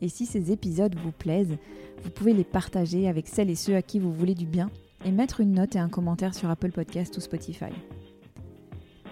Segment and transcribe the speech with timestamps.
[0.00, 1.56] Et si ces épisodes vous plaisent,
[2.02, 4.70] vous pouvez les partager avec celles et ceux à qui vous voulez du bien
[5.04, 7.72] et mettre une note et un commentaire sur Apple Podcast ou Spotify.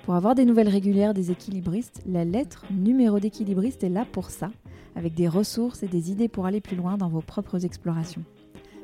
[0.04, 4.50] Pour avoir des nouvelles régulières des équilibristes, la lettre numéro d'équilibriste est là pour ça,
[4.96, 8.24] avec des ressources et des idées pour aller plus loin dans vos propres explorations.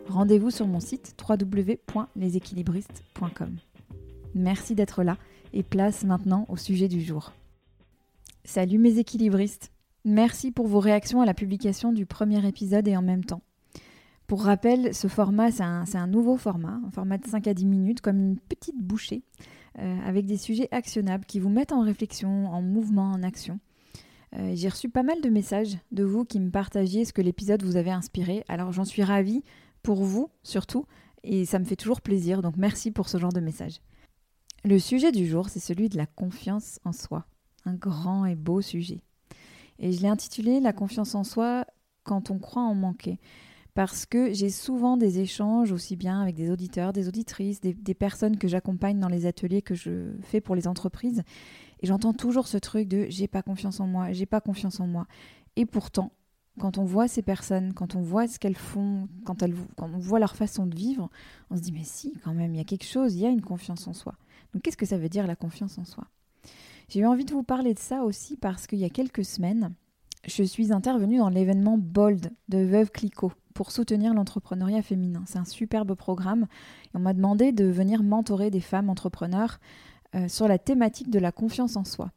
[0.09, 3.57] Rendez-vous sur mon site www.leséquilibristes.com.
[4.35, 5.19] Merci d'être là
[5.53, 7.35] et place maintenant au sujet du jour.
[8.45, 9.71] Salut mes équilibristes
[10.09, 13.43] Merci pour vos réactions à la publication du premier épisode et en même temps.
[14.27, 18.01] Pour rappel, ce format, c'est un, nouveau format, un format de 5 à 10 minutes,
[18.01, 19.23] comme une petite bouchée,
[19.79, 23.61] euh, avec des sujets actionnables qui vous mettent en réflexion, en mouvement, en action.
[24.35, 27.63] Euh, j'ai reçu pas mal de messages de vous qui me partagiez ce que l'épisode
[27.63, 29.45] vous avait inspiré, alors j'en suis ravie
[29.83, 30.87] pour vous surtout,
[31.23, 33.83] et ça me fait toujours plaisir, donc merci pour ce genre de messages.
[34.65, 37.27] Le sujet du jour, c'est celui de la confiance en soi,
[37.67, 39.03] un grand et beau sujet.
[39.79, 41.65] Et je l'ai intitulé La confiance en soi
[42.03, 43.21] quand on croit en manquer.
[43.75, 48.37] Parce que j'ai souvent des échanges aussi bien avec des auditeurs, des auditrices, des, personnes
[48.37, 51.23] que j'accompagne dans les ateliers que je fais pour les entreprises.
[51.81, 54.89] Et j'entends toujours ce truc de j'ai pas confiance en moi, j'ai pas confiance en
[54.89, 55.07] moi.
[55.55, 56.11] Et pourtant,
[56.59, 59.99] quand on voit ces personnes, quand on voit ce qu'elles font, quand, elles, quand on
[59.99, 61.09] voit leur façon de vivre,
[61.51, 63.31] on se dit mais si, quand même, il y a quelque chose, il y a
[63.31, 64.17] une confiance en soi.
[64.53, 66.09] Donc qu'est-ce que ça veut dire la confiance en soi?
[66.89, 69.75] J'ai eu envie de vous parler de ça aussi parce qu'il y a quelques semaines,
[70.27, 75.23] je suis intervenue dans l'événement Bold de Veuve Clicquot pour soutenir l'entrepreneuriat féminin.
[75.27, 76.47] C'est un superbe programme
[76.87, 79.59] et on m'a demandé de venir mentorer des femmes entrepreneurs
[80.15, 82.11] euh, sur la thématique de la confiance en soi.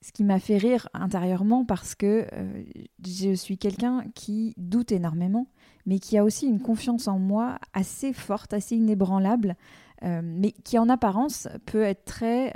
[0.00, 2.64] Ce qui m'a fait rire intérieurement parce que euh,
[3.04, 5.48] je suis quelqu'un qui doute énormément,
[5.86, 9.54] mais qui a aussi une confiance en moi assez forte, assez inébranlable,
[10.02, 12.52] euh, mais qui en apparence peut être très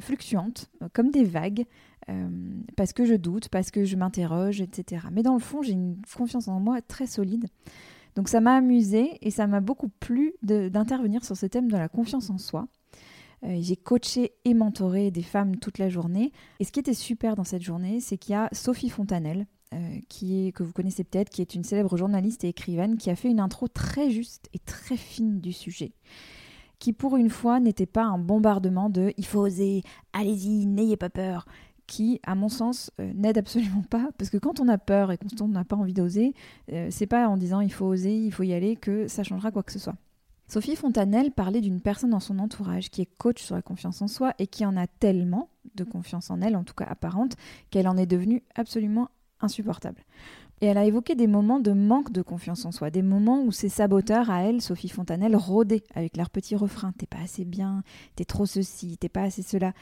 [0.00, 1.64] fluctuantes, euh, comme des vagues,
[2.08, 2.28] euh,
[2.76, 5.06] parce que je doute, parce que je m'interroge, etc.
[5.12, 7.46] Mais dans le fond, j'ai une confiance en moi très solide.
[8.14, 11.88] Donc ça m'a amusé et ça m'a beaucoup plu d'intervenir sur ce thème de la
[11.88, 12.68] confiance en soi.
[13.44, 16.32] Euh, j'ai coaché et mentoré des femmes toute la journée.
[16.60, 19.46] Et ce qui était super dans cette journée, c'est qu'il y a Sophie Fontanelle,
[20.08, 23.40] que vous connaissez peut-être, qui est une célèbre journaliste et écrivaine, qui a fait une
[23.40, 25.90] intro très juste et très fine du sujet
[26.78, 31.10] qui pour une fois n'était pas un bombardement de il faut oser, allez-y, n'ayez pas
[31.10, 31.46] peur,
[31.86, 35.18] qui, à mon sens, euh, n'aide absolument pas, parce que quand on a peur et
[35.18, 36.34] qu'on n'a pas envie d'oser,
[36.72, 39.50] euh, c'est pas en disant il faut oser, il faut y aller que ça changera
[39.50, 39.96] quoi que ce soit.
[40.46, 44.08] Sophie Fontanelle parlait d'une personne dans son entourage qui est coach sur la confiance en
[44.08, 47.36] soi et qui en a tellement de confiance en elle, en tout cas apparente,
[47.70, 49.08] qu'elle en est devenue absolument
[49.40, 50.04] insupportable.
[50.60, 53.52] Et elle a évoqué des moments de manque de confiance en soi, des moments où
[53.52, 57.82] ses saboteurs à elle, Sophie Fontanelle, rôdaient avec leurs petits refrains T'es pas assez bien,
[58.16, 59.72] t'es trop ceci, t'es pas assez cela,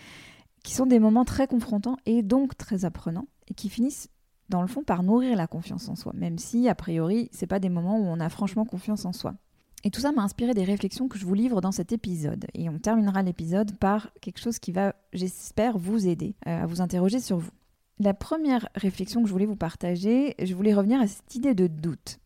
[0.62, 4.08] qui sont des moments très confrontants et donc très apprenants, et qui finissent
[4.48, 7.60] dans le fond par nourrir la confiance en soi, même si a priori c'est pas
[7.60, 9.34] des moments où on a franchement confiance en soi.
[9.84, 12.46] Et tout ça m'a inspiré des réflexions que je vous livre dans cet épisode.
[12.54, 16.80] Et on terminera l'épisode par quelque chose qui va, j'espère, vous aider euh, à vous
[16.80, 17.50] interroger sur vous.
[18.02, 21.68] La première réflexion que je voulais vous partager, je voulais revenir à cette idée de
[21.68, 22.18] doute.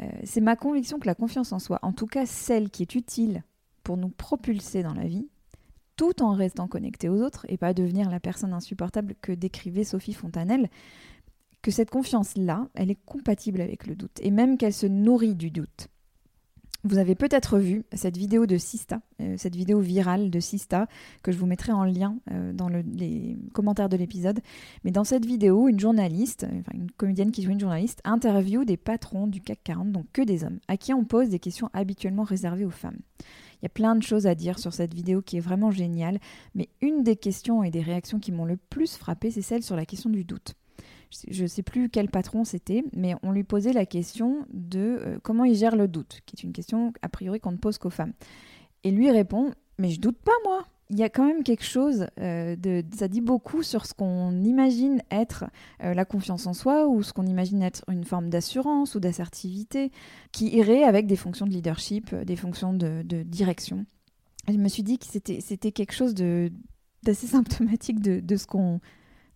[0.00, 2.94] Euh, c'est ma conviction que la confiance en soi, en tout cas celle qui est
[2.94, 3.42] utile
[3.84, 5.30] pour nous propulser dans la vie,
[5.96, 10.12] tout en restant connecté aux autres et pas devenir la personne insupportable que décrivait Sophie
[10.12, 10.68] Fontanelle,
[11.62, 15.50] que cette confiance-là, elle est compatible avec le doute et même qu'elle se nourrit du
[15.50, 15.88] doute.
[16.84, 20.88] Vous avez peut-être vu cette vidéo de Sista, euh, cette vidéo virale de Sista,
[21.22, 24.40] que je vous mettrai en lien euh, dans les commentaires de l'épisode.
[24.82, 28.76] Mais dans cette vidéo, une journaliste, enfin une comédienne qui joue une journaliste, interview des
[28.76, 32.24] patrons du CAC 40, donc que des hommes, à qui on pose des questions habituellement
[32.24, 32.98] réservées aux femmes.
[33.20, 36.18] Il y a plein de choses à dire sur cette vidéo qui est vraiment géniale,
[36.56, 39.76] mais une des questions et des réactions qui m'ont le plus frappé, c'est celle sur
[39.76, 40.56] la question du doute
[41.30, 45.18] je ne sais plus quel patron c'était, mais on lui posait la question de euh,
[45.22, 47.90] comment il gère le doute, qui est une question a priori qu'on ne pose qu'aux
[47.90, 48.12] femmes.
[48.84, 50.64] Et lui répond, mais je doute pas moi.
[50.90, 54.42] Il y a quand même quelque chose, euh, de, ça dit beaucoup sur ce qu'on
[54.42, 55.44] imagine être
[55.82, 59.90] euh, la confiance en soi ou ce qu'on imagine être une forme d'assurance ou d'assertivité
[60.32, 63.86] qui irait avec des fonctions de leadership, des fonctions de, direction.
[64.48, 68.80] je me suis dit que c'était quelque chose d'assez symptomatique de ce qu'on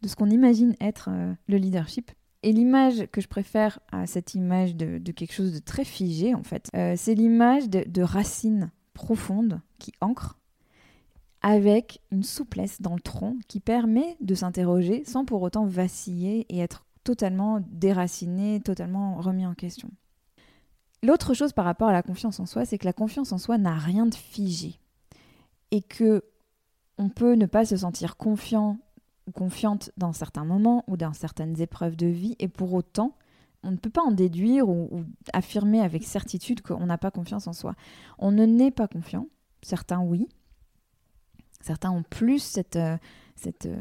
[0.06, 2.10] ce qu'on imagine être euh, le leadership.
[2.42, 6.42] Et l'image que je préfère à cette image de, quelque chose de très figé, en
[6.42, 10.38] fait, euh, c'est l'image de, racines profondes qui ancrent
[11.42, 16.58] avec une souplesse dans le tronc qui permet de s'interroger sans pour autant vaciller et
[16.58, 19.90] être totalement déraciné, totalement remis en question.
[21.02, 23.58] L'autre chose par rapport à la confiance en soi, c'est que la confiance en soi
[23.58, 24.80] n'a rien de figé
[25.70, 26.24] et que
[26.98, 28.78] on peut ne pas se sentir confiant
[29.32, 33.16] confiante dans certains moments ou dans certaines épreuves de vie et pour autant
[33.66, 37.52] on ne peut pas en déduire ou, affirmer avec certitude qu'on n'a pas confiance en
[37.52, 37.74] soi.
[38.18, 39.26] On ne n'est pas confiant,
[39.62, 40.28] certains oui,
[41.60, 42.96] certains ont plus cette, euh,
[43.34, 43.76] cette, euh,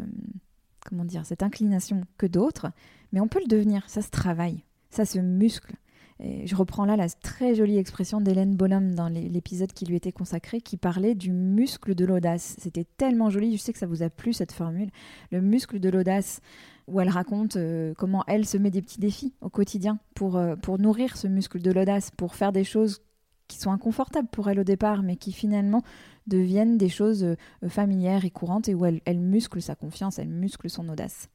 [0.86, 2.72] comment dire, cette inclination que d'autres,
[3.12, 5.76] mais on peut le devenir, ça se travaille, ça se muscle.
[6.20, 10.62] Je reprends là la très jolie expression d'Hélène Bonhomme dans l'épisode qui lui était consacré,
[10.62, 12.56] qui parlait du muscle de l'audace.
[12.58, 14.92] C'était tellement joli, je sais que ça vous a plu cette formule,
[15.32, 16.40] le muscle de l'audace,
[16.88, 20.56] où elle raconte euh, comment elle se met des petits défis au quotidien pour, euh,
[20.56, 23.02] pour nourrir ce muscle de l'audace, pour faire des choses
[23.50, 25.84] qui sont inconfortables pour elle au départ, mais qui finalement
[26.28, 27.36] deviennent des choses euh,
[27.68, 31.28] familières et courantes et où elle muscle sa confiance, elle muscle son audace.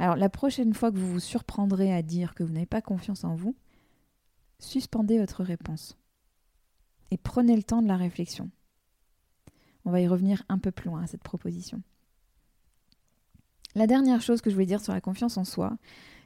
[0.00, 3.22] Alors la prochaine fois que vous vous surprendrez à dire que vous n'avez pas confiance
[3.22, 3.54] en vous,
[4.60, 5.96] suspendez votre réponse
[7.10, 8.50] et prenez le temps de la réflexion.
[9.84, 11.82] On va y revenir un peu plus loin à cette proposition.
[13.74, 15.76] La dernière chose que je voulais dire sur la confiance en soi,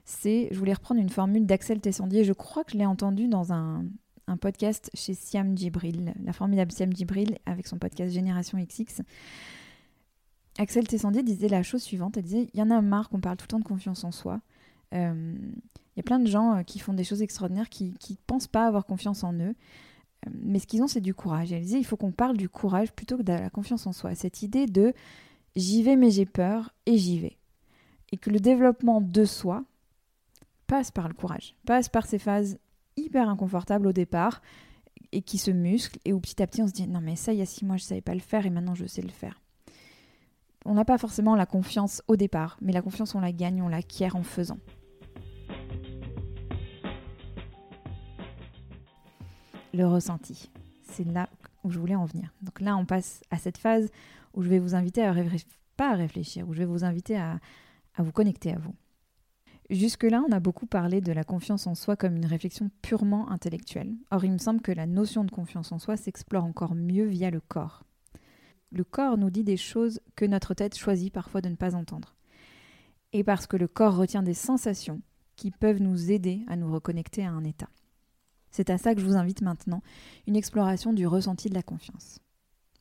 [0.05, 3.53] c'est, je voulais reprendre une formule d'Axel Tessandier, je crois que je l'ai entendue dans
[3.53, 3.85] un,
[4.41, 9.03] podcast chez Siam Djibril, la formidable Siam Djibril avec son podcast Génération XX.
[10.59, 13.37] Axel Tessandier disait la chose suivante, elle disait, il y en a marre qu'on parle
[13.37, 14.41] tout le temps de confiance en soi.
[14.95, 15.35] Euh,
[15.95, 18.49] il y a plein de gens euh, qui font des choses extraordinaires, qui ne pensent
[18.49, 19.55] pas avoir confiance en eux.
[20.27, 21.53] Euh, mais ce qu'ils ont, c'est du courage.
[21.53, 24.15] elle disait, il faut qu'on parle du courage plutôt que de la confiance en soi.
[24.15, 24.93] Cette idée de
[25.57, 27.37] j'y vais mais j'ai peur et j'y vais.
[28.13, 29.65] Et que le développement de soi
[30.67, 32.59] passe par le courage, passe par ces phases
[32.97, 34.41] hyper inconfortables au départ
[35.13, 37.33] et qui se musclent et où petit à petit on se dit non mais ça
[37.33, 39.09] il y a six mois je savais pas le faire et maintenant je sais le
[39.09, 39.41] faire.
[40.65, 43.69] On n'a pas forcément la confiance au départ, mais la confiance on la gagne, on
[43.69, 44.59] l'acquiert en faisant.
[49.75, 50.51] Le ressenti.
[50.83, 51.29] C'est là
[51.63, 52.33] où je voulais en venir.
[52.43, 53.91] Donc là, on passe à cette phase
[54.35, 55.15] où je vais vous inviter à
[55.77, 57.41] pas à réfléchir, où je vais vous inviter à,
[57.97, 58.75] à vous connecter à vous.
[59.71, 63.95] Jusque-là, on a beaucoup parlé de la confiance en soi comme une réflexion purement intellectuelle.
[64.11, 67.31] Or, il me semble que la notion de confiance en soi s'explore encore mieux via
[67.31, 67.83] le corps.
[68.71, 72.15] Le corps nous dit des choses que notre tête choisit parfois de ne pas entendre.
[73.13, 75.01] Et parce que le corps retient des sensations
[75.37, 77.69] qui peuvent nous aider à nous reconnecter à un état.
[78.55, 79.83] C'est à ça que je vous invite maintenant,
[80.29, 82.21] une exploration du ressenti de la confiance.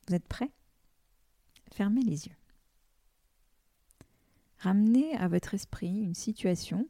[0.06, 0.52] Vous êtes prêts?
[1.72, 2.36] Fermez les yeux.
[4.58, 6.86] Ramenez à votre esprit une situation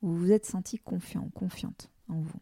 [0.00, 2.40] où vous vous êtes senti confiant ou confiante en vous.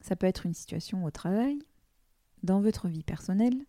[0.00, 1.60] Ça peut être une situation au travail,
[2.42, 3.64] dans votre vie personnelle,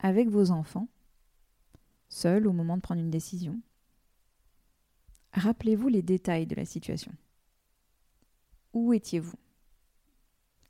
[0.00, 0.88] avec vos enfants,
[2.08, 3.60] seul au moment de prendre une décision.
[5.32, 7.12] Rappelez-vous les détails de la situation.
[8.78, 9.40] Où étiez-vous?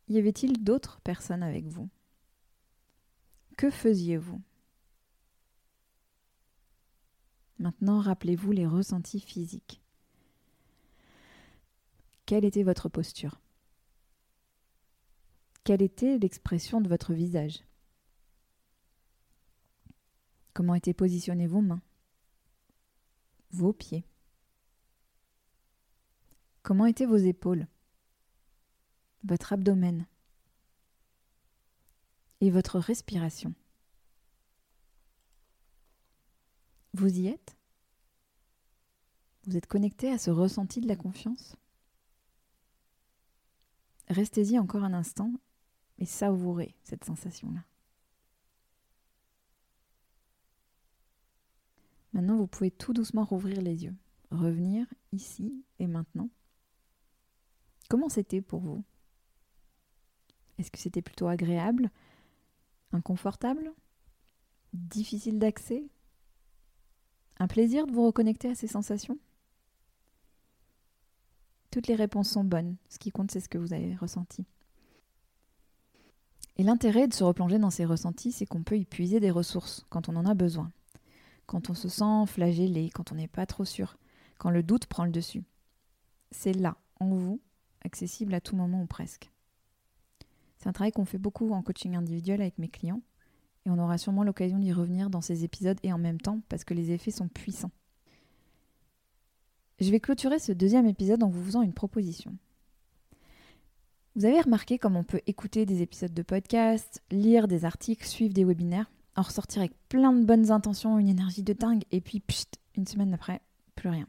[0.09, 1.91] Y avait-il d'autres personnes avec vous?
[3.59, 4.41] Que faisiez-vous?
[7.59, 9.83] Maintenant, rappelez-vous les ressentis physiques.
[12.25, 13.43] Quelle était votre posture?
[15.65, 17.62] Quelle était l'expression de votre visage?
[20.55, 21.83] Comment étaient positionnées vos mains?
[23.50, 24.07] Vos pieds?
[26.62, 27.67] Comment étaient vos épaules?
[29.28, 30.06] Votre abdomen
[32.40, 33.54] et votre respiration.
[36.94, 37.56] Vous y êtes?
[39.44, 41.56] Vous êtes connecté à ce ressenti de la confiance?
[44.08, 45.32] Restez-y encore un instant
[45.99, 47.64] et savourez cette sensation-là.
[52.14, 53.94] Maintenant, vous pouvez tout doucement rouvrir les yeux,
[54.30, 56.30] revenir ici et maintenant.
[57.90, 58.85] Comment c'était pour vous?
[60.59, 61.91] Est-ce que c'était plutôt agréable
[62.93, 63.73] Inconfortable
[64.73, 65.85] Difficile d'accès
[67.38, 69.19] Un plaisir de vous reconnecter à ces sensations?
[71.71, 72.77] Toutes les réponses sont bonnes.
[72.88, 74.47] Ce qui compte, c'est ce que vous avez ressenti.
[76.57, 79.87] Et l'intérêt de se replonger dans ces ressentis, c'est qu'on peut y puiser des ressources
[79.91, 80.73] quand on en a besoin.
[81.47, 83.97] Quand on se sent flagellé, quand on n'est pas trop sûr,
[84.38, 85.45] quand le doute prend le dessus.
[86.33, 87.41] C'est là, en vous,
[87.85, 89.31] accessible à tout moment ou presque.
[90.59, 93.00] C'est un travail qu'on fait beaucoup en coaching individuel avec mes clients
[93.65, 96.65] et on aura sûrement l'occasion d'y revenir dans ces épisodes et en même temps parce
[96.65, 97.71] que les effets sont puissants.
[99.81, 102.37] Je vais clôturer ce deuxième épisode en vous faisant une proposition.
[104.17, 108.35] Vous avez remarqué comme on peut écouter des épisodes de podcast, lire des articles, suivre
[108.35, 112.19] des webinaires, en ressortir avec plein de bonnes intentions, une énergie de dingue, et puis
[112.19, 113.41] pchit, une semaine après,
[113.77, 114.09] plus rien.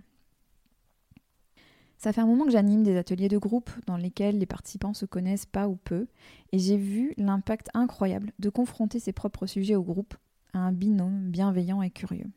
[1.99, 5.05] Ça fait un moment que j'anime des ateliers de groupe dans lesquels les participants se
[5.05, 6.07] connaissent pas ou peu,
[6.53, 10.15] et j'ai vu l'impact incroyable de confronter ses propres sujets au groupe
[10.53, 12.31] à un binôme bienveillant et curieux.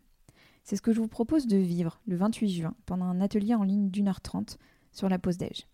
[0.65, 3.63] C'est ce que je vous propose de vivre le 28 juin pendant un atelier en
[3.63, 4.59] ligne d'une heure trente
[4.91, 5.69] sur la pause déj.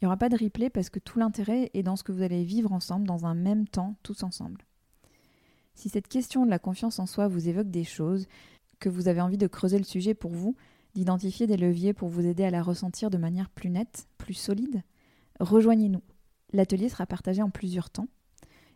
[0.00, 2.22] Il n'y aura pas de replay parce que tout l'intérêt est dans ce que vous
[2.22, 4.64] allez vivre ensemble dans un même temps, tous ensemble.
[5.74, 8.28] Si cette question de la confiance en soi vous évoque des choses,
[8.78, 10.54] que vous avez envie de creuser le sujet pour vous,
[10.94, 14.82] d'identifier des leviers pour vous aider à la ressentir de manière plus nette, plus solide,
[15.38, 16.02] rejoignez-nous.
[16.52, 18.08] L'atelier sera partagé en plusieurs temps.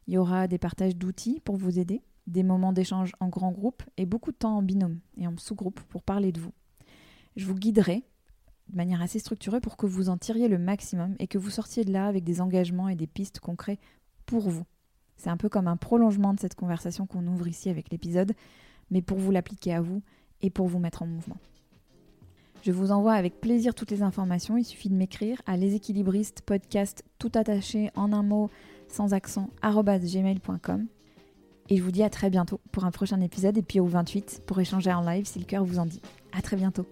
[0.06, 3.82] Il y aura des partages d'outils pour vous aider, des moments d'échange en grand groupe
[3.96, 6.52] et beaucoup de temps en binôme et en sous-groupe pour parler de vous.
[7.36, 8.04] Je vous guiderai
[8.68, 11.84] de manière assez structurée pour que vous en tiriez le maximum et que vous sortiez
[11.84, 13.78] de là avec des engagements et des pistes concrets
[14.26, 14.64] pour vous.
[15.16, 18.32] C'est un peu comme un prolongement de cette conversation qu'on ouvre ici avec l'épisode,
[18.90, 20.02] mais pour vous l'appliquer à vous
[20.42, 21.36] et pour vous mettre en mouvement.
[22.64, 24.56] Je vous envoie avec plaisir toutes les informations.
[24.56, 28.48] Il suffit de m'écrire à leséquilibristes podcast tout attaché en un mot
[28.88, 29.50] sans accent.
[31.68, 34.44] Et je vous dis à très bientôt pour un prochain épisode et puis au 28
[34.46, 36.00] pour échanger en live si le cœur vous en dit.
[36.32, 36.86] À très bientôt.